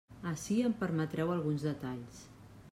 [0.29, 2.25] Ací em permetreu alguns detalls.